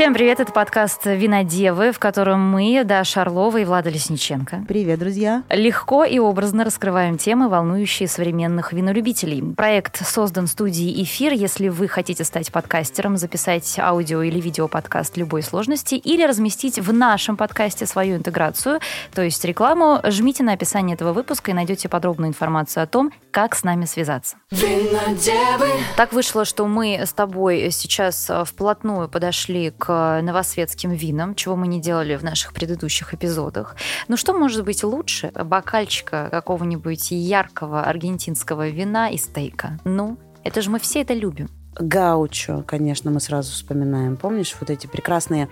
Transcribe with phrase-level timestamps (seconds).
[0.00, 4.64] Всем привет, это подкаст «Винодевы», в котором мы, Даша Орлова и Влада Лесниченко.
[4.66, 5.42] Привет, друзья.
[5.50, 9.42] Легко и образно раскрываем темы, волнующие современных винолюбителей.
[9.54, 11.34] Проект создан студией «Эфир».
[11.34, 17.36] Если вы хотите стать подкастером, записать аудио или видео-подкаст любой сложности или разместить в нашем
[17.36, 18.80] подкасте свою интеграцию,
[19.12, 23.54] то есть рекламу, жмите на описание этого выпуска и найдете подробную информацию о том, как
[23.54, 24.36] с нами связаться.
[24.50, 25.68] Винодевы.
[25.98, 29.89] Так вышло, что мы с тобой сейчас вплотную подошли к
[30.22, 33.76] новосветским винам, чего мы не делали в наших предыдущих эпизодах.
[34.08, 39.78] Ну что может быть лучше бокальчика какого-нибудь яркого аргентинского вина и стейка?
[39.84, 41.48] Ну, это же мы все это любим.
[41.78, 44.16] Гаучо, конечно, мы сразу вспоминаем.
[44.16, 45.48] Помнишь вот эти прекрасные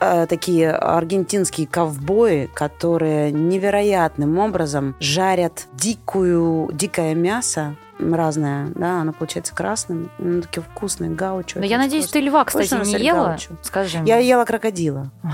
[0.00, 9.54] э, такие аргентинские ковбои, которые невероятным образом жарят дикую, дикое мясо разное, да, оно получается
[9.54, 11.60] красным, ну, такие вкусные, гаучо.
[11.60, 12.20] Но я надеюсь, вкусный.
[12.22, 13.28] ты льва, кстати, не ела?
[13.28, 13.50] Гаучо.
[13.62, 14.08] Скажи мне.
[14.08, 15.10] Я ела крокодила.
[15.22, 15.30] Ой.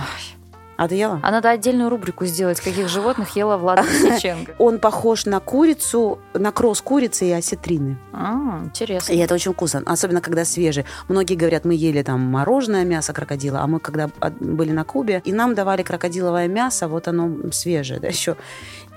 [0.83, 1.21] А ты ела?
[1.23, 4.55] А надо отдельную рубрику сделать, каких животных ела Влада Лисиченко.
[4.59, 7.99] Он похож на курицу, на кросс курицы и осетрины.
[8.13, 9.13] А, интересно.
[9.13, 10.85] И это очень вкусно, особенно когда свежий.
[11.09, 15.33] Многие говорят, мы ели там мороженое мясо крокодила, а мы когда были на Кубе, и
[15.33, 18.37] нам давали крокодиловое мясо, вот оно свежее, да, еще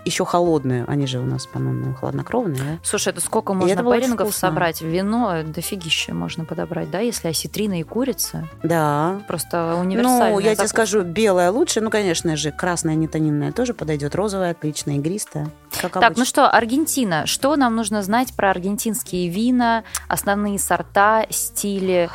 [0.06, 0.86] еще холодные.
[0.86, 2.58] Они же у нас, по-моему, хладнокровные.
[2.58, 2.80] Да?
[2.84, 4.82] Слушай, это сколько можно парингов собрать?
[4.82, 8.48] Вино дофигище можно подобрать, да, если осетрина и курица?
[8.64, 9.22] Да.
[9.28, 10.32] Просто универсальная.
[10.32, 10.56] Ну, я закуска.
[10.56, 11.82] тебе скажу, белая лучше.
[11.82, 14.16] Ну, конечно же, красная нетонинная тоже подойдет.
[14.16, 15.52] Розовая отлично, игристая.
[15.82, 16.22] Как так, обычно.
[16.22, 17.26] ну что, Аргентина.
[17.26, 22.10] Что нам нужно знать про аргентинские вина, основные сорта, стили,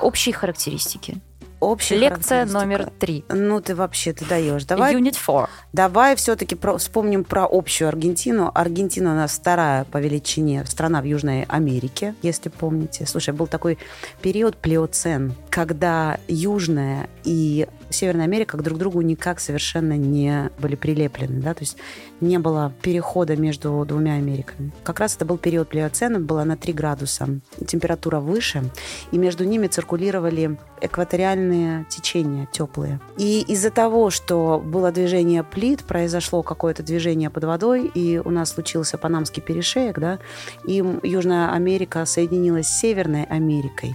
[0.00, 1.20] общие характеристики?
[1.60, 3.24] Общая Лекция номер три.
[3.28, 4.64] Ну, ты вообще, ты даешь.
[4.64, 5.46] Давай, Unit 4.
[5.72, 8.50] Давай все-таки про, вспомним про общую Аргентину.
[8.54, 13.06] Аргентина у нас вторая по величине страна в Южной Америке, если помните.
[13.06, 13.78] Слушай, был такой
[14.22, 21.40] период плеоцен, когда Южная и Северная Америка друг к другу никак совершенно не были прилеплены,
[21.40, 21.76] да, то есть
[22.20, 24.72] не было перехода между двумя Америками.
[24.84, 27.28] Как раз это был период плеоцена, было на 3 градуса,
[27.66, 28.62] температура выше,
[29.10, 33.00] и между ними циркулировали экваториальные течения теплые.
[33.16, 38.50] И из-за того, что было движение плит, произошло какое-то движение под водой, и у нас
[38.50, 40.18] случился Панамский перешеек, да,
[40.64, 43.94] и Южная Америка соединилась с Северной Америкой,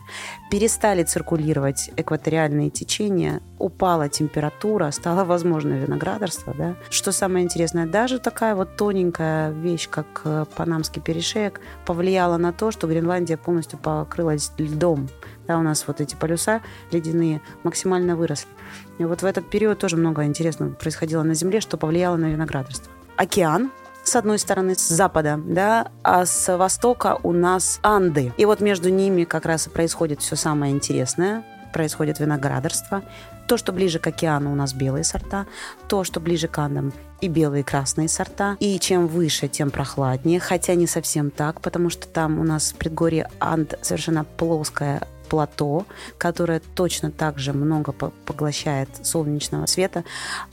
[0.52, 6.54] перестали циркулировать экваториальные течения, упала температура, стало возможно виноградарство.
[6.58, 6.76] Да?
[6.90, 12.72] Что самое интересное, даже такая вот тоненькая вещь, как э, Панамский перешеек, повлияла на то,
[12.72, 15.10] что Гренландия полностью покрылась льдом.
[15.48, 16.62] Да, у нас вот эти полюса
[16.92, 18.50] ледяные максимально выросли.
[18.98, 22.92] И вот в этот период тоже много интересного происходило на Земле, что повлияло на виноградарство.
[23.18, 23.72] Океан,
[24.04, 28.34] с одной стороны, с запада, да, а с востока у нас Анды.
[28.38, 31.44] И вот между ними как раз и происходит все самое интересное
[31.76, 33.04] происходит виноградарство.
[33.48, 35.46] То, что ближе к океану, у нас белые сорта.
[35.88, 38.58] То, что ближе к Андам, и белые, и красные сорта.
[38.60, 40.40] И чем выше, тем прохладнее.
[40.40, 45.86] Хотя не совсем так, потому что там у нас в предгорье Анд совершенно плоское плато,
[46.18, 50.04] которое точно так же много поглощает солнечного света.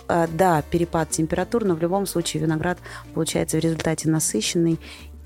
[0.09, 2.79] Э, да, перепад температур, но в любом случае виноград
[3.15, 4.81] получается в результате насыщенный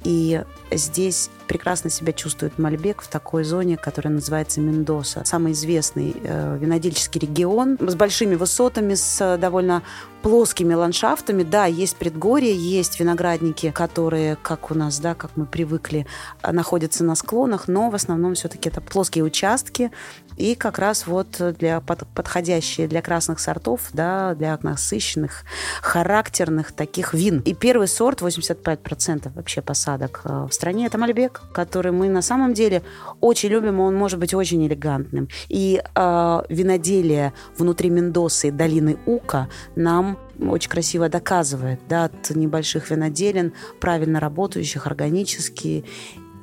[0.06, 5.22] и здесь прекрасно себя чувствует Мальбек в такой зоне, которая называется Мендоса.
[5.24, 9.82] Самый известный э, винодельческий регион с большими высотами, с довольно
[10.26, 11.44] плоскими ландшафтами.
[11.44, 16.04] Да, есть предгорье, есть виноградники, которые, как у нас, да, как мы привыкли,
[16.42, 19.92] находятся на склонах, но в основном все-таки это плоские участки,
[20.36, 25.44] и как раз вот для подходящие для красных сортов, да, для насыщенных,
[25.80, 27.40] характерных таких вин.
[27.40, 32.52] И первый сорт, 85% вообще посадок э, в стране, это Мальбек, который мы на самом
[32.52, 32.82] деле
[33.20, 35.28] очень любим, он может быть очень элегантным.
[35.48, 43.52] И э, виноделие внутри Мендосы долины Ука нам очень красиво доказывает, да, от небольших виноделин,
[43.80, 45.84] правильно работающих, органически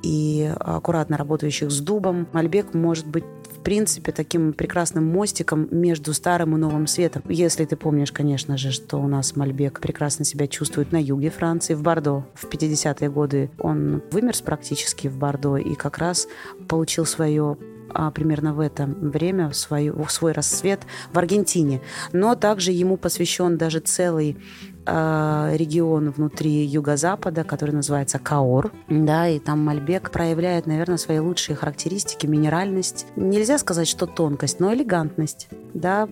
[0.02, 2.28] и аккуратно работающих с дубом.
[2.34, 3.24] Мальбек может быть
[3.64, 7.24] принципе, таким прекрасным мостиком между старым и новым светом.
[7.28, 11.74] Если ты помнишь, конечно же, что у нас Мальбек прекрасно себя чувствует на юге Франции,
[11.74, 12.26] в Бордо.
[12.36, 16.28] В 50-е годы он вымерз практически в Бордо и как раз
[16.68, 17.58] получил свое
[17.90, 20.82] а, примерно в это время свой, свой рассвет
[21.12, 21.82] в Аргентине.
[22.12, 24.38] Но также ему посвящен даже целый
[24.86, 31.56] э, регион внутри юго-запада, который называется Каор, да, и там Мальбек проявляет, наверное, свои лучшие
[31.56, 33.08] характеристики, минеральность.
[33.16, 36.08] Нельзя сказать, что тонкость, но элегантность, да,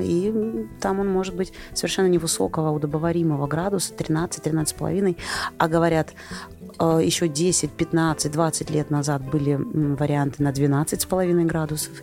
[0.00, 5.16] и там он может быть совершенно невысокого удобоваримого градуса, 13-13,5,
[5.58, 6.12] а говорят,
[6.78, 12.02] э, еще 10, 15, 20 лет назад были варианты на 12,5 градусов.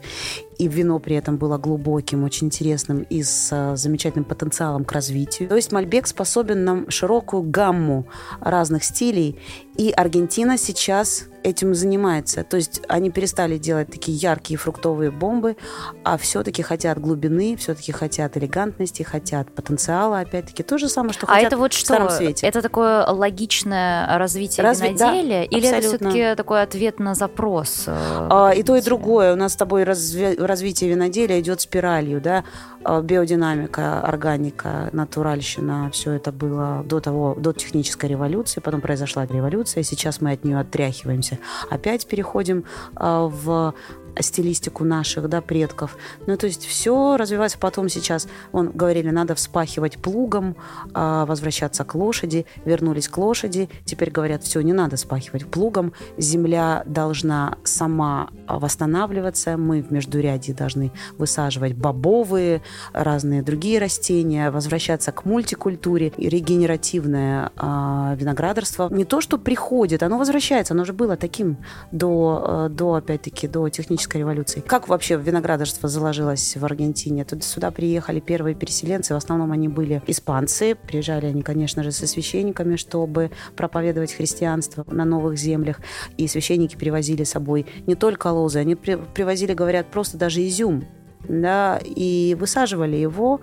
[0.57, 5.49] И вино при этом было глубоким, очень интересным и с а, замечательным потенциалом к развитию.
[5.49, 8.05] То есть Мальбек способен нам широкую гамму
[8.41, 9.39] разных стилей,
[9.77, 12.43] и Аргентина сейчас этим занимается.
[12.45, 15.57] То есть они перестали делать такие яркие фруктовые бомбы,
[16.03, 21.31] а все-таки хотят глубины, все-таки хотят элегантности, хотят потенциала, опять-таки то же самое, что а
[21.33, 21.85] хотят это вот в что?
[21.87, 22.47] Старом Свете.
[22.47, 25.47] Это такое логичное развитие Разви- виноделия?
[25.49, 26.09] да, или это абсолютно.
[26.11, 27.83] все-таки такой ответ на запрос?
[27.87, 27.91] э,
[28.29, 29.33] А, и то, и другое.
[29.33, 32.43] У нас с тобой разве- развитие виноделия идет спиралью, да,
[32.83, 39.83] А, биодинамика, органика, натуральщина, все это было до того, до технической революции, потом произошла революция,
[39.83, 41.37] сейчас мы от нее отряхиваемся.
[41.69, 43.73] Опять переходим а, в
[44.19, 45.97] стилистику наших да, предков.
[46.27, 48.27] Ну, то есть все развивается потом сейчас.
[48.51, 50.55] Он говорили, надо вспахивать плугом,
[50.93, 53.69] а, возвращаться к лошади, вернулись к лошади.
[53.85, 55.93] Теперь говорят, все, не надо спахивать плугом.
[56.17, 59.57] Земля должна сама а, восстанавливаться.
[59.57, 62.61] Мы в междурядье должны высаживать бобовые,
[62.93, 66.13] разные другие растения, возвращаться к мультикультуре.
[66.17, 70.73] И регенеративное а, виноградарство не то, что приходит, оно возвращается.
[70.73, 71.57] Оно уже было таким
[71.91, 73.69] до, э, до опять-таки, до
[74.03, 74.63] технической революции.
[74.65, 77.23] Как вообще виноградарство заложилось в Аргентине?
[77.23, 79.13] Туда сюда приехали первые переселенцы.
[79.13, 80.75] В основном они были испанцы.
[80.75, 85.79] Приезжали они, конечно же, со священниками, чтобы проповедовать христианство на новых землях.
[86.17, 90.83] И священники привозили с собой не только лозы, они при- привозили, говорят, просто даже изюм
[91.27, 93.39] да, и высаживали его,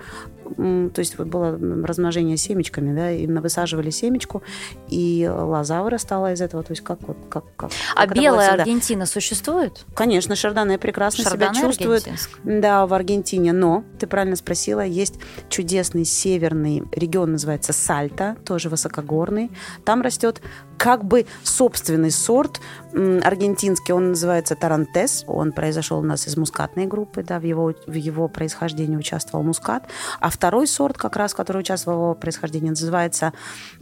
[0.57, 4.43] то есть вот было размножение семечками, да, именно высаживали семечку,
[4.89, 8.53] и лоза вырастала из этого, то есть как вот, как, как, А как белая.
[8.53, 9.85] Аргентина существует?
[9.95, 12.09] Конечно, Шардоне прекрасно Шардоне себя чувствует.
[12.45, 13.53] Да, в Аргентине.
[13.53, 15.15] Но, ты правильно спросила, есть
[15.49, 19.51] чудесный северный регион, называется Сальта, тоже высокогорный.
[19.85, 20.41] Там растет
[20.81, 22.59] как бы собственный сорт
[22.95, 25.25] аргентинский, он называется Тарантес.
[25.27, 29.85] Он произошел у нас из мускатной группы, да, в его, в его происхождении участвовал мускат.
[30.21, 33.35] А второй сорт, как раз, который участвовал в происхождении, называется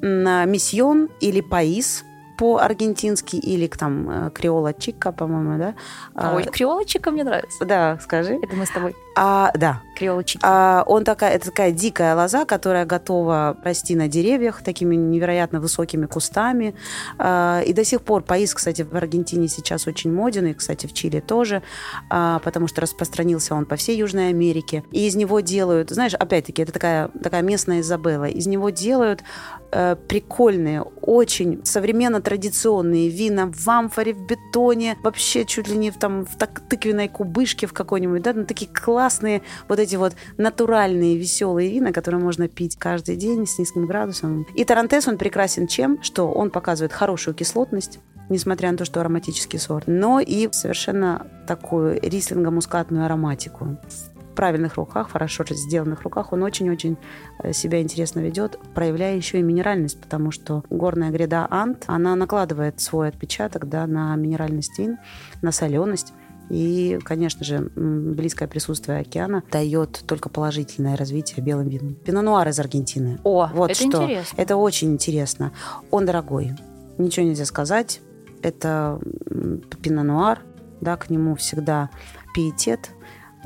[0.03, 2.05] м, Мисьон или Паис
[2.37, 5.75] по-аргентински, или там э, Криола Чика, по-моему, да?
[6.15, 7.65] А, Ой, креолочка мне нравится.
[7.65, 8.35] Да, скажи.
[8.43, 8.97] Это мы с тобой.
[9.17, 10.39] А, да, Креолочки.
[10.43, 16.07] а, он такая, это такая дикая лоза, которая готова расти на деревьях такими невероятно высокими
[16.07, 16.75] кустами.
[17.19, 20.93] А, и до сих пор паис, кстати, в Аргентине сейчас очень моден, и, кстати, в
[20.93, 21.63] Чили тоже,
[22.11, 24.85] а, потому что распространился он по всей Южной Америке.
[24.93, 29.25] И из него делают, знаешь, опять-таки, это такая, такая местная Изабелла, из него делают
[29.73, 35.99] э, прикольные, очень современно традиционные вина в амфоре, в бетоне, вообще чуть ли не в,
[35.99, 41.17] там, в так, тыквенной кубышке в какой-нибудь, да, ну, такие классные вот эти вот натуральные
[41.17, 44.47] веселые вина, которые можно пить каждый день с низким градусом.
[44.55, 46.03] И Тарантес, он прекрасен чем?
[46.03, 52.01] Что он показывает хорошую кислотность, несмотря на то, что ароматический сорт, но и совершенно такую
[52.01, 56.97] рислинго-мускатную ароматику в правильных руках, хорошо сделанных руках, он очень-очень
[57.43, 62.81] э, себя интересно ведет, проявляя еще и минеральность, потому что горная гряда Ант, она накладывает
[62.81, 64.99] свой отпечаток да, на минеральность вин,
[65.43, 66.13] на соленость.
[66.51, 71.95] И, конечно же, близкое присутствие океана дает только положительное развитие белым винам.
[71.95, 73.19] Пино-нуар из Аргентины.
[73.25, 73.87] О, Вот это что.
[74.05, 74.35] интересно.
[74.41, 75.53] Это очень интересно.
[75.91, 76.53] Он дорогой.
[76.97, 78.01] Ничего нельзя сказать.
[78.43, 78.99] Это
[79.31, 80.41] м, пино-нуар.
[80.81, 81.91] Да, к нему всегда
[82.35, 82.91] пиетет.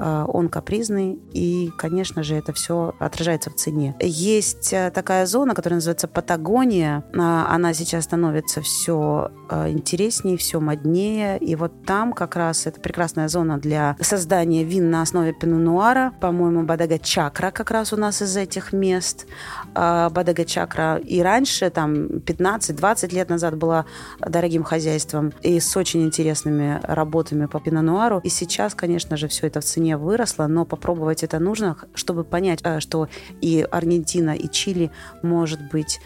[0.03, 3.95] Э, Он капризный, и, конечно же, это все отражается в цене.
[4.01, 7.05] Есть э, такая зона, которая называется Патагония.
[7.17, 11.39] А, Она сейчас становится все интереснее, все моднее.
[11.39, 16.13] И вот там как раз это прекрасная зона для создания вин на основе пино-нуара.
[16.21, 19.27] По-моему, Бадага-Чакра как раз у нас из этих мест.
[19.75, 23.85] А, Бадага-Чакра и раньше, там, 15-20 лет назад была
[24.21, 28.21] дорогим хозяйством и с очень интересными работами по пино-нуару.
[28.25, 32.61] И сейчас, конечно же, все это в цене выросло, но попробовать это нужно, чтобы понять,
[32.63, 33.09] э, что
[33.41, 34.91] и Аргентина, и Чили
[35.23, 36.01] может быть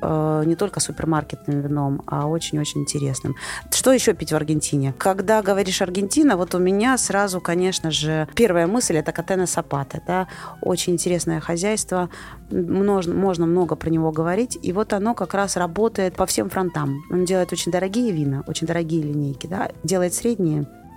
[0.00, 3.36] э, не только супермаркетным вином, а очень-очень интересным.
[3.70, 4.94] Что еще пить в Аргентине?
[4.98, 10.00] Когда говоришь Аргентина, вот у меня сразу, конечно же, первая мысль это Катена Сапата.
[10.06, 10.28] Да?
[10.62, 12.08] Очень интересное хозяйство,
[12.50, 17.02] можно, можно много про него говорить, и вот оно как раз работает по всем фронтам.
[17.10, 19.70] Он делает очень дорогие вина, очень дорогие линейки, да?
[19.82, 20.87] делает средние а,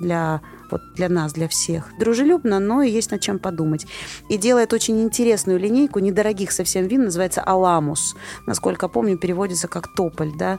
[0.00, 0.40] для,
[0.70, 1.90] вот для нас, для всех.
[1.98, 3.86] Дружелюбно, но и есть над чем подумать.
[4.28, 8.16] И делает очень интересную линейку недорогих совсем вин, называется «Аламус».
[8.46, 10.58] Насколько помню, переводится как «тополь», да,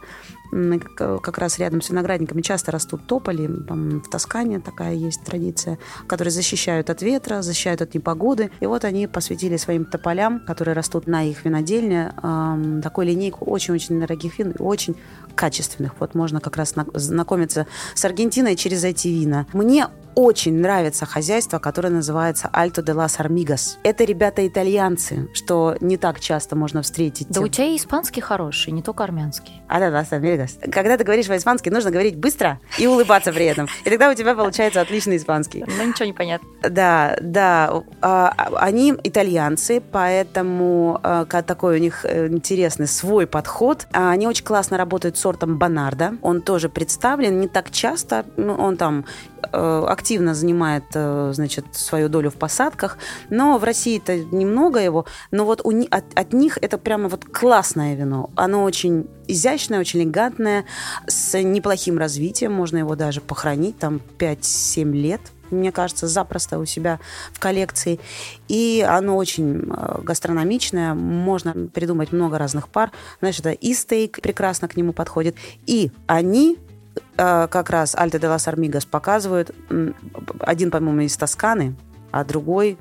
[0.97, 5.77] как как раз рядом с виноградниками часто растут тополи, там, в Тоскане такая есть традиция,
[6.07, 8.51] которые защищают от ветра, защищают от непогоды.
[8.59, 12.13] И вот они посвятили своим тополям, которые растут на их винодельне,
[12.81, 14.95] такую линейку очень-очень дорогих вин и очень
[15.35, 15.93] качественных.
[15.99, 19.47] Вот можно как раз на- знакомиться с Аргентиной через эти вина.
[19.53, 23.75] Мне очень нравится хозяйство, которое называется Alto de las Armigas.
[23.83, 27.27] Это ребята итальянцы, что не так часто можно встретить.
[27.29, 29.61] Да у тебя и испанский хороший, не только армянский.
[29.67, 30.11] А да, las
[30.45, 30.71] Armigas.
[30.71, 33.67] Когда ты говоришь по-испански, нужно говорить быстро и улыбаться при этом.
[33.83, 35.63] И тогда у тебя получается отличный испанский.
[35.67, 36.47] Ну, ничего не понятно.
[36.61, 37.83] Да, да.
[38.01, 43.87] А, они итальянцы, поэтому а, такой у них э, интересный свой подход.
[43.93, 46.15] А, они очень классно работают с сортом Бонарда.
[46.21, 48.25] Он тоже представлен не так часто.
[48.37, 49.05] Он там
[49.51, 52.97] активно занимает, э, значит, свою долю в посадках,
[53.29, 57.95] но в России-то немного его, но вот у, от, от них это прямо вот классное
[57.95, 58.29] вино.
[58.35, 60.65] Оно очень изящное, очень элегантное,
[61.07, 65.21] с неплохим развитием, можно его даже похоронить, там 5-7 лет,
[65.51, 66.99] мне кажется, запросто у себя
[67.31, 67.99] в коллекции.
[68.47, 72.91] И оно очень э, гастрономичное, можно придумать много разных пар.
[73.19, 75.35] Знаешь, это и стейк прекрасно к нему подходит.
[75.65, 76.64] И они э,
[77.15, 79.51] как раз Альте де лас Армигас показывают,
[80.39, 81.75] один, по-моему, из Тосканы,
[82.11, 82.77] а другой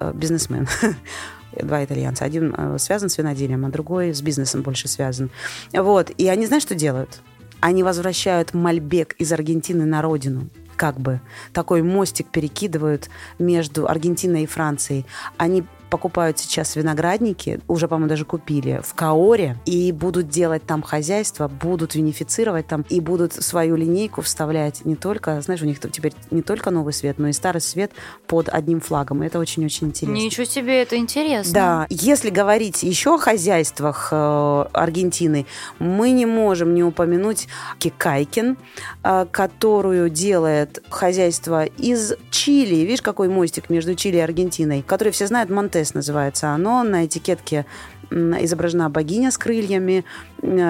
[0.00, 0.68] э, бизнесмен.
[1.52, 2.24] Два итальянца.
[2.24, 5.30] Один связан с виноделием, а другой с бизнесом больше связан.
[5.72, 6.10] Вот.
[6.10, 7.20] И они, знаешь, что делают?
[7.60, 11.20] Они возвращают Мальбек из Аргентины на родину как бы
[11.52, 13.08] такой мостик перекидывают
[13.38, 15.06] между Аргентиной и Францией.
[15.38, 21.48] Они покупают сейчас виноградники, уже, по-моему, даже купили, в Каоре, и будут делать там хозяйство,
[21.48, 26.42] будут винифицировать там, и будут свою линейку вставлять не только, знаешь, у них теперь не
[26.42, 27.92] только новый свет, но и старый свет
[28.26, 29.22] под одним флагом.
[29.22, 30.16] Это очень-очень интересно.
[30.16, 31.52] Ничего себе, это интересно.
[31.52, 31.86] Да.
[31.90, 35.46] Если говорить еще о хозяйствах э, Аргентины,
[35.78, 38.56] мы не можем не упомянуть Кикайкин,
[39.02, 42.76] э, которую делает хозяйство из Чили.
[42.76, 46.82] Видишь, какой мостик между Чили и Аргентиной, который все знают, Монте Монтес называется оно.
[46.82, 47.66] На этикетке
[48.10, 50.04] изображена богиня с крыльями.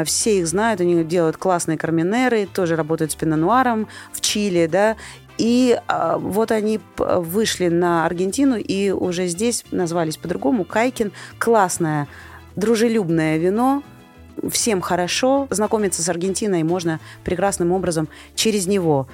[0.04, 4.96] Все их знают, они делают классные карминеры, тоже работают с пинонуаром в Чили, да,
[5.38, 10.64] и а, вот они вышли на Аргентину и уже здесь назвались по-другому.
[10.64, 11.12] Кайкин.
[11.38, 12.08] Классное,
[12.56, 13.82] дружелюбное вино.
[14.50, 15.46] Всем хорошо.
[15.50, 19.08] Знакомиться с Аргентиной можно прекрасным образом через него.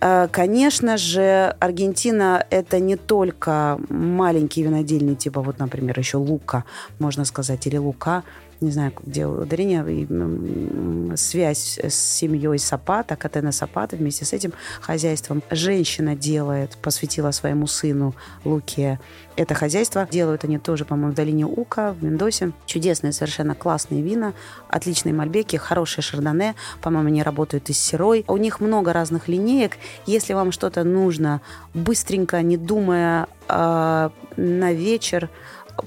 [0.00, 6.64] Э, конечно же, Аргентина– это не только маленькие винодельни, типа вот, например, еще Лука,
[6.98, 8.22] можно сказать, или Лука–
[8.60, 16.16] не знаю, где ударение, связь с семьей Сапата, Катена Сапата, вместе с этим хозяйством женщина
[16.16, 18.98] делает, посвятила своему сыну Луке
[19.38, 20.06] это хозяйство.
[20.10, 22.50] Делают они тоже, по-моему, в долине Ука, в Мендосе.
[22.66, 24.34] Чудесные, совершенно классные вина,
[24.68, 26.56] отличные мальбеки, хорошие шардоне.
[26.82, 28.24] По-моему, они работают и с сирой.
[28.26, 29.76] У них много разных линеек.
[30.06, 31.40] Если вам что-то нужно
[31.72, 35.30] быстренько, не думая, э, на вечер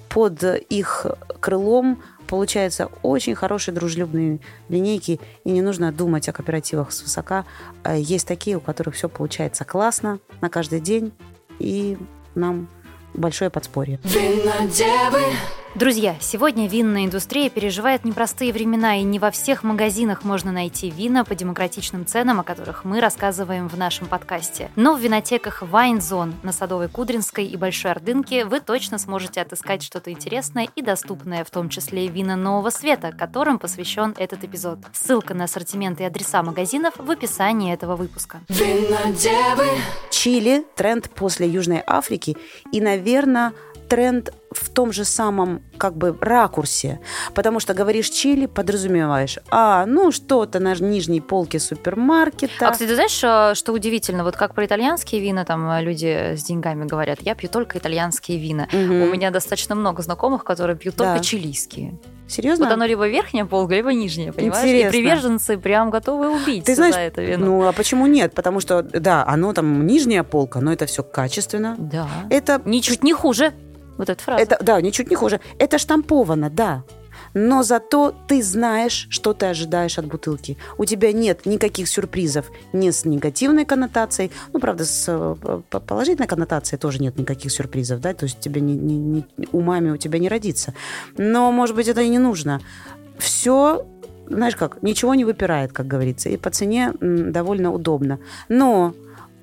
[0.07, 1.07] под их
[1.41, 2.01] крылом
[2.31, 7.43] получаются очень хорошие дружелюбные линейки, и не нужно думать о кооперативах с высока.
[7.83, 11.11] Э, есть такие, у которых все получается классно на каждый день,
[11.59, 11.97] и
[12.33, 12.69] нам
[13.13, 13.99] большое подспорье.
[14.05, 15.25] Винодевы.
[15.73, 21.23] Друзья, сегодня винная индустрия переживает непростые времена, и не во всех магазинах можно найти вина
[21.23, 24.69] по демократичным ценам, о которых мы рассказываем в нашем подкасте.
[24.75, 29.81] Но в винотеках Wine Zone на Садовой Кудринской и Большой Ордынке вы точно сможете отыскать
[29.81, 34.79] что-то интересное и доступное, в том числе вина нового света, которым посвящен этот эпизод.
[34.91, 38.41] Ссылка на ассортимент и адреса магазинов в описании этого выпуска.
[38.49, 39.69] Винодевы.
[40.09, 42.35] Чили– тренд после Южной Африки
[42.73, 43.53] и, наверное,
[43.91, 47.01] тренд в том же самом как бы ракурсе.
[47.33, 52.69] Потому что говоришь Чили, подразумеваешь, а, ну что-то на нижней полке супермаркета.
[52.69, 54.23] А, кстати, знаешь, э, что удивительно?
[54.23, 58.39] Вот как про итальянские вина там э, люди с деньгами говорят, я пью только итальянские
[58.39, 58.69] вина.
[58.71, 58.93] Угу.
[58.93, 61.11] У меня достаточно много знакомых, которые пьют да.
[61.11, 61.99] только чилийские.
[62.29, 62.67] Серьезно?
[62.67, 64.63] Вот оно либо верхняя полка, либо нижняя, понимаешь?
[64.63, 64.87] Интересно.
[64.87, 67.45] И приверженцы прям готовы убить Ты знаешь, за это вино.
[67.45, 68.33] Ну, а почему нет?
[68.33, 71.75] Потому что, да, оно там нижняя полка, но это все качественно.
[71.77, 72.07] Да.
[72.29, 72.61] Это...
[72.63, 73.51] Ничуть не хуже.
[74.01, 74.41] Вот эта фраза.
[74.41, 75.39] Это, да, ничуть не хуже.
[75.59, 76.83] Это штамповано, да.
[77.35, 80.57] Но зато ты знаешь, что ты ожидаешь от бутылки.
[80.79, 86.79] У тебя нет никаких сюрпризов ни с негативной коннотацией, ну, правда, с э, положительной коннотацией
[86.79, 90.29] тоже нет никаких сюрпризов, да, то есть тебе не, не, не, умами у тебя не
[90.29, 90.73] родится.
[91.15, 92.59] Но, может быть, это и не нужно.
[93.19, 93.85] Все
[94.27, 98.17] знаешь как, ничего не выпирает, как говорится, и по цене довольно удобно.
[98.49, 98.95] Но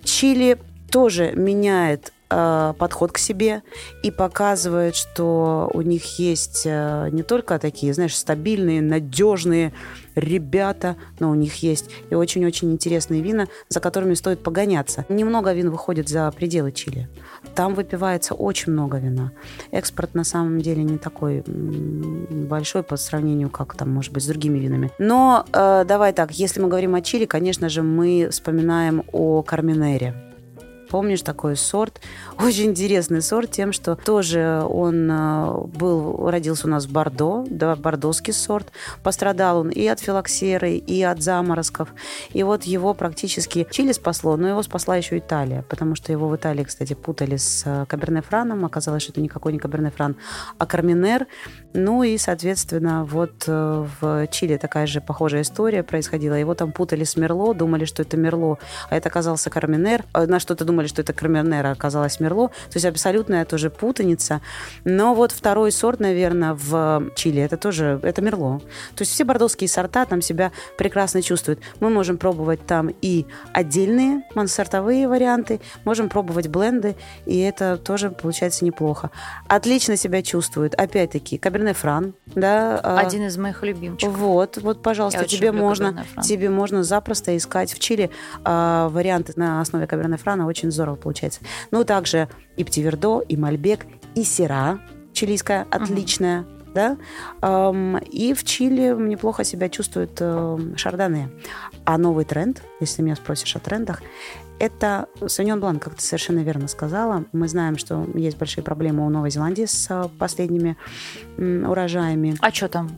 [0.02, 0.58] Чили
[0.90, 3.62] тоже меняет Э, подход к себе
[4.02, 9.72] и показывает, что у них есть э, не только такие, знаешь, стабильные, надежные
[10.14, 15.06] ребята, но у них есть и очень-очень интересные вина, за которыми стоит погоняться.
[15.08, 17.08] Немного вин выходит за пределы Чили.
[17.54, 19.32] Там выпивается очень много вина.
[19.70, 24.58] Экспорт на самом деле не такой большой по сравнению, как там, может быть, с другими
[24.58, 24.90] винами.
[24.98, 30.27] Но э, давай так, если мы говорим о Чили, конечно же, мы вспоминаем о Карминере
[30.90, 32.00] Помнишь такой сорт?
[32.38, 37.76] Очень интересный сорт тем, что тоже он э, был, родился у нас в Бордо, да,
[37.76, 38.72] бордоский сорт.
[39.02, 41.94] Пострадал он и от филоксеры, и от заморозков.
[42.32, 46.36] И вот его практически Чили спасло, но его спасла еще Италия, потому что его в
[46.36, 48.64] Италии, кстати, путали с э, Каберне-Франом.
[48.64, 50.16] Оказалось, что это никакой не Каберне-Фран,
[50.58, 51.26] а Карминер.
[51.74, 56.34] Ну и, соответственно, вот э, в Чили такая же похожая история происходила.
[56.34, 58.58] Его там путали с Мерло, думали, что это Мерло,
[58.88, 60.04] а это оказался Карминер.
[60.14, 62.48] На что-то думали, что это Карминер, а оказалось Мерло.
[62.48, 64.40] То есть абсолютная тоже путаница.
[64.84, 68.60] Но вот второй сорт, наверное, в Чили, это тоже, это Мерло.
[68.94, 71.60] То есть все бордовские сорта там себя прекрасно чувствуют.
[71.80, 76.96] Мы можем пробовать там и отдельные моносортовые варианты, можем пробовать бленды,
[77.26, 79.10] и это тоже получается неплохо.
[79.48, 82.80] Отлично себя чувствует, опять-таки, Каберне Фран, да.
[82.82, 84.16] А, Один из моих любимчиков.
[84.16, 88.10] Вот, вот, пожалуйста, тебе можно, тебе можно запросто искать в Чили
[88.44, 91.40] а, варианты на основе Каберне Франа, очень здорово получается.
[91.70, 94.80] Ну, также и Птивердо, и Мальбек, и Сера,
[95.12, 96.96] чилийская, отличная, uh да,
[98.12, 101.30] и в Чили неплохо себя чувствуют эм, шарданы.
[101.84, 104.02] А новый тренд, если меня спросишь о трендах,
[104.58, 107.24] это Савиньон Блан, как ты совершенно верно сказала.
[107.32, 110.76] Мы знаем, что есть большие проблемы у Новой Зеландии с э, последними
[111.36, 112.36] урожаями.
[112.40, 112.90] А что там?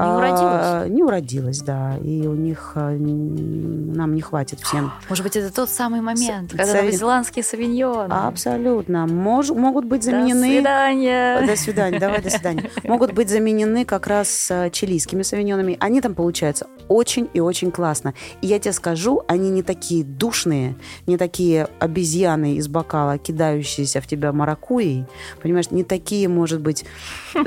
[0.00, 0.62] Не уродилась?
[0.62, 1.96] А, не уродилась, да.
[2.02, 4.92] И у них а, нам не хватит всем.
[5.08, 6.86] Может быть, это тот самый момент, С, когда савин...
[6.86, 8.12] новозеландские савиньоны.
[8.12, 9.06] Абсолютно.
[9.06, 10.48] Мож, могут быть заменены...
[10.48, 11.46] До свидания.
[11.46, 11.98] До свидания.
[11.98, 12.70] Давай, до свидания.
[12.84, 15.76] Могут быть заменены как раз а, чилийскими савиньонами.
[15.80, 18.14] Они там получаются очень и очень классно.
[18.40, 20.76] И я тебе скажу, они не такие душные,
[21.06, 25.06] не такие обезьяны из бокала, кидающиеся в тебя маракуей.
[25.42, 26.84] Понимаешь, не такие, может быть,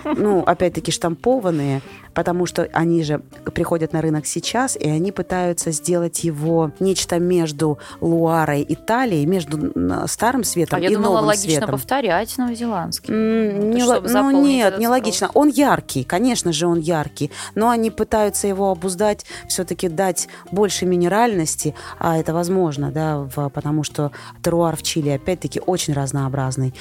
[0.03, 1.81] ну, опять-таки, штампованные,
[2.13, 3.21] потому что они же
[3.53, 9.71] приходят на рынок сейчас, и они пытаются сделать его нечто между Луарой и Талией, между
[10.07, 11.71] старым светом а я и думала, новым логично светом.
[11.71, 13.13] повторять новозеландский.
[13.13, 15.29] Mm, не, То, ну нет, не логично.
[15.33, 21.75] Он яркий, конечно же, он яркий, но они пытаются его обуздать, все-таки дать больше минеральности,
[21.99, 24.11] а это возможно, да, в, потому что
[24.43, 26.73] теруар в Чили, опять-таки, очень разнообразный.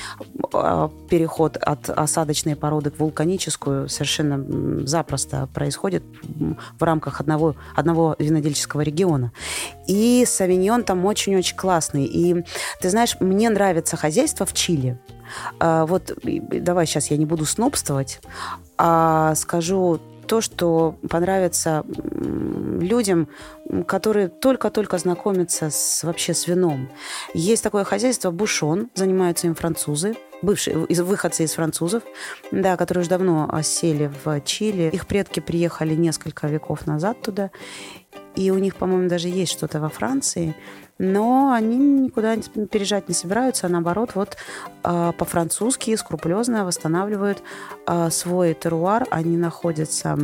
[0.53, 5.17] А, переход от осадочной породы к вулканическую совершенно запросто
[5.54, 6.04] происходит
[6.78, 9.33] в рамках одного, одного винодельческого региона.
[9.87, 12.04] И савиньон там очень-очень классный.
[12.04, 12.44] И
[12.81, 14.98] ты знаешь, мне нравится хозяйство в Чили.
[15.59, 18.20] А, вот давай сейчас я не буду снобствовать,
[18.76, 23.28] а скажу то, что понравится людям,
[23.87, 26.90] которые только-только знакомятся с, вообще с вином.
[27.35, 32.03] Есть такое хозяйство Бушон, занимаются им французы бывшие из, выходцы из французов,
[32.51, 34.90] да, которые уже давно осели в Чили.
[34.92, 37.51] Их предки приехали несколько веков назад туда,
[38.35, 40.55] и у них, по-моему, даже есть что-то во Франции,
[40.98, 44.37] но они никуда переезжать не собираются, а наоборот, вот
[44.85, 47.42] э, по-французски скрупулезно восстанавливают
[47.87, 49.07] э, свой теруар.
[49.11, 50.18] Они находятся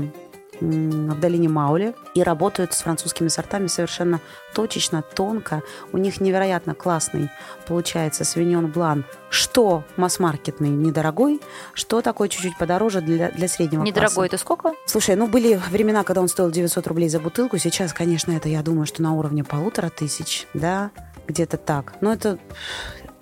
[0.60, 4.20] в долине Мауле и работают с французскими сортами совершенно
[4.54, 5.62] точечно, тонко.
[5.92, 7.30] У них невероятно классный
[7.66, 11.40] получается свиньон блан, что масс-маркетный недорогой,
[11.72, 14.26] что такой чуть-чуть подороже для, для среднего Недорогой класса.
[14.26, 14.72] это сколько?
[14.86, 17.58] Слушай, ну были времена, когда он стоил 900 рублей за бутылку.
[17.58, 20.90] Сейчас, конечно, это, я думаю, что на уровне полутора тысяч, да,
[21.26, 21.94] где-то так.
[22.00, 22.38] Но это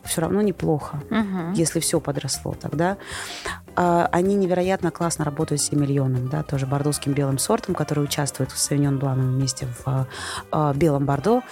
[0.05, 1.53] все равно неплохо, угу.
[1.55, 2.97] если все подросло тогда.
[3.75, 8.59] А, они невероятно классно работают с Емельоном, да, тоже бордоским белым сортом, который участвует в
[8.59, 10.07] Савиньон Бланом вместе в
[10.51, 11.43] а, белом бордо.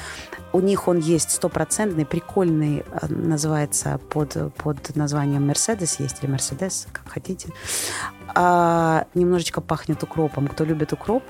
[0.52, 6.86] У них он есть стопроцентный, прикольный, а, называется под, под названием Мерседес, есть или Мерседес,
[6.92, 7.48] как хотите.
[8.34, 10.48] А, немножечко пахнет укропом.
[10.48, 11.22] Кто любит укроп,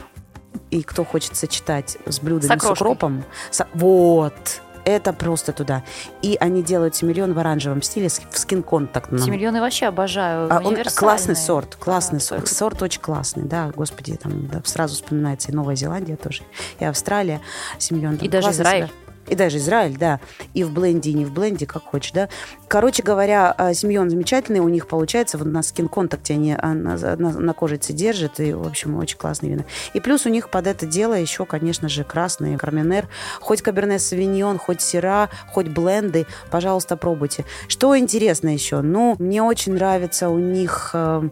[0.71, 3.25] и кто хочет сочетать с блюдами с, с укропом.
[3.51, 3.67] Со...
[3.75, 5.83] Вот, это просто туда.
[6.23, 9.21] И они делают Симильон в оранжевом стиле, в скин-контактном.
[9.21, 10.49] Симильон я вообще обожаю.
[10.51, 12.49] А он классный сорт, классный да, сорт.
[12.49, 16.43] Сорт очень классный, да, господи, там да, сразу вспоминается и Новая Зеландия тоже,
[16.79, 17.41] и Австралия.
[17.79, 18.17] Симильон.
[18.17, 18.87] И даже Израиль.
[18.87, 18.95] Себя
[19.31, 20.21] и даже Израиль, да,
[20.55, 22.29] и в бленде, и не в бленде, как хочешь, да.
[22.69, 27.53] Короче говоря, а, Симеон замечательный, у них получается, на скин-контакте они а, на, на, на
[27.55, 29.65] кожице держат, и, в общем, очень классные вина.
[29.95, 33.09] И плюс у них под это дело еще, конечно же, красные Карменер,
[33.41, 37.45] хоть Каберне Савиньон, хоть Сера, хоть бленды, пожалуйста, пробуйте.
[37.69, 38.81] Что интересно еще?
[38.81, 41.29] Ну, мне очень нравится у них э,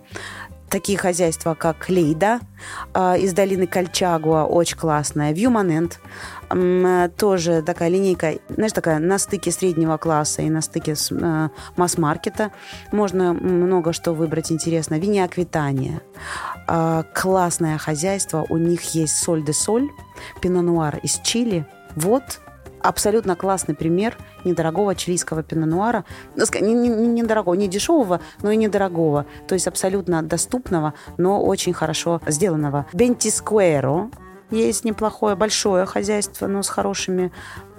[0.68, 2.40] такие хозяйства, как Лейда
[2.94, 6.00] э, из долины Кальчагуа, очень классная, Вьюманент,
[7.16, 12.52] тоже такая линейка, знаешь, такая на стыке среднего класса и на стыке э, масс-маркета.
[12.92, 14.98] Можно много что выбрать интересно.
[14.98, 16.00] Виня Аквитания.
[16.66, 19.88] Э, классное хозяйство, у них есть соль де соль,
[20.40, 21.66] пино-нуар из Чили.
[21.96, 22.40] Вот
[22.82, 26.04] абсолютно классный пример недорогого чилийского пино-нуара.
[26.36, 29.26] Ну, Не, не, недорогого, не дешевого, но и недорогого.
[29.46, 32.86] То есть абсолютно доступного, но очень хорошо сделанного.
[32.92, 34.10] Бентискуэро
[34.50, 37.32] есть неплохое, большое хозяйство, но с хорошими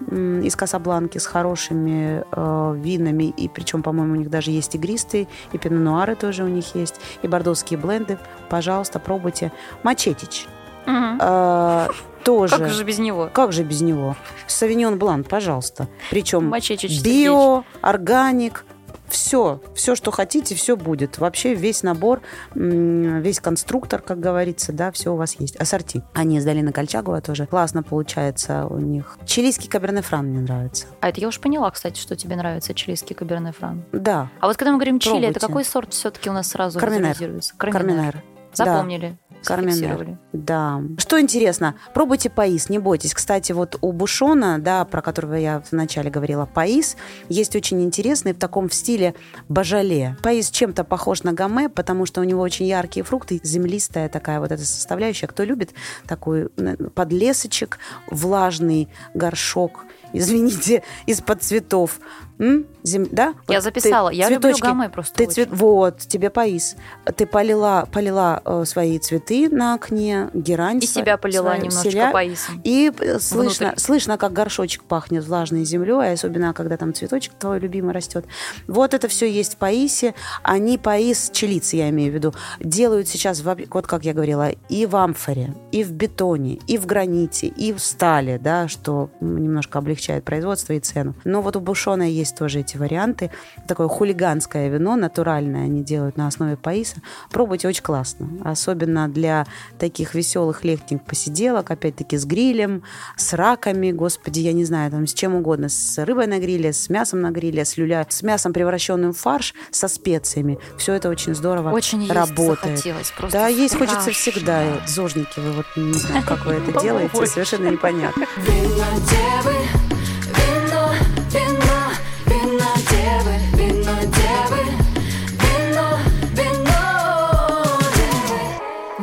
[0.10, 3.26] из Касабланки, с хорошими э, винами.
[3.26, 7.28] И причем, по-моему, у них даже есть игристые, и пино-нуары тоже у них есть, и
[7.28, 8.18] бордовские бленды.
[8.50, 9.52] Пожалуйста, пробуйте.
[9.84, 10.48] Мачетич.
[10.86, 11.20] Мгм.
[11.22, 11.88] Э,
[12.24, 12.58] тоже.
[12.58, 13.30] Как же без него?
[13.32, 14.16] Как же без него?
[14.48, 15.88] Савиньон Блан, пожалуйста.
[16.10, 18.66] Причем Мачетич био, органик,
[19.10, 21.18] все, все, что хотите, все будет.
[21.18, 22.22] Вообще весь набор,
[22.56, 25.56] весь конструктор, как говорится, да, все у вас есть.
[25.58, 26.04] Ассорти.
[26.14, 27.46] Они из долины Кольчагова тоже.
[27.48, 29.18] Классно получается у них.
[29.26, 30.88] Чилийский каберне фран мне нравится.
[31.02, 33.84] А это я уж поняла, кстати, что тебе нравится чилийский каберне фран.
[33.92, 35.48] Да, А вот когда мы говорим чили, это Пробуйте.
[35.48, 37.16] какой сорт все-таки у нас сразу Карминер.
[37.58, 38.24] карминер.
[38.54, 39.18] Запомнили.
[39.44, 39.74] Карминер.
[39.74, 40.18] зафиксировали.
[40.34, 40.82] Да.
[40.98, 43.14] Что интересно, пробуйте паис, не бойтесь.
[43.14, 46.98] Кстати, вот у Бушона, да, про которого я вначале говорила, паис,
[47.30, 49.16] есть очень интересный в таком в стиле
[49.48, 50.18] бажале.
[50.24, 54.52] Паис чем-то похож на гаме, потому что у него очень яркие фрукты, землистая такая вот
[54.52, 55.28] эта составляющая.
[55.28, 55.72] Кто любит
[56.06, 62.00] такой э, подлесочек, влажный горшок, извините, из-под цветов.
[62.42, 62.66] М?
[62.84, 63.34] Зем- Да?
[63.50, 64.10] Я Вот записала.
[64.12, 65.34] ты Я люблю цветочки, гамме просто ты очень.
[65.34, 65.50] цвет...
[65.52, 66.78] Вот, тебе паис.
[67.18, 70.78] Ты полила, полила э, свои цветы на окне, герань.
[70.78, 72.12] И свою- себя полила свою, немножечко селя.
[72.12, 72.62] паисом.
[72.64, 73.80] И э, слышно, Внутрь.
[73.82, 78.24] слышно, как горшочек пахнет влажной землей, особенно когда там цветочек твой любимый растет.
[78.68, 80.16] Вот это все есть в Паисе.
[80.42, 84.86] Они Паис, чилицы, я имею в виду, делают сейчас, в вот как я говорила, и
[84.86, 89.99] в амфоре, и в бетоне, и в граните, и в стали, да, что немножко облегчает
[90.24, 91.14] производство и цену.
[91.24, 93.32] Но вот у Бушона есть тоже эти варианты.
[93.68, 96.98] Такое хулиганское вино, натуральное, они делают на основе Паиса.
[97.32, 98.30] Пробуйте, очень классно.
[98.44, 99.46] Особенно для
[99.78, 102.84] таких веселых летних посиделок, опять-таки с грилем,
[103.16, 106.90] с раками, господи, я не знаю, там с чем угодно, с рыбой на гриле, с
[106.90, 110.60] мясом на гриле, с люля, с мясом, превращенным в фарш, со специями.
[110.78, 112.78] Все это очень здорово Очень есть работает.
[112.78, 113.12] захотелось.
[113.12, 114.64] Просто Да, есть хочется всегда.
[114.88, 118.26] Зожники вы, вот не знаю, как вы это делаете, совершенно непонятно.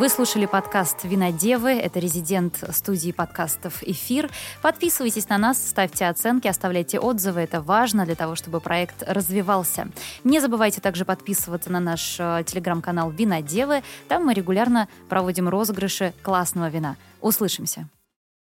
[0.06, 1.70] Вы слушали подкаст «Винодевы».
[1.70, 4.30] Это резидент студии подкастов «Эфир».
[4.62, 7.40] Подписывайтесь на нас, ставьте оценки, оставляйте отзывы.
[7.40, 9.88] Это важно для того, чтобы проект развивался.
[10.22, 13.82] Не забывайте также подписываться на наш э, телеграм-канал «Винодевы».
[14.06, 16.94] Там мы регулярно проводим розыгрыши классного вина.
[17.20, 17.88] Услышимся.